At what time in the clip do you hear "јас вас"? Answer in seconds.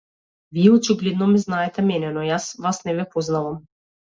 2.31-2.83